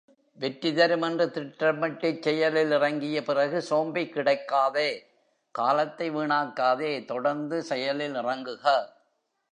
வெற்றி 0.37 0.73
தரும் 0.73 1.01
என்று 1.01 1.25
திட்டமிட்டுச் 1.25 2.21
செயலில் 2.21 2.71
இறங்கிய 2.71 3.23
பிறகு 3.23 3.61
சோம்பிக் 3.61 4.15
கிடக்காதே 4.15 4.89
காலத்தை 5.51 6.11
வீணாக்காதே 6.11 7.05
தொடர்ந்து 7.05 7.63
செயலில் 7.63 8.15
இறங்குக. 8.15 8.65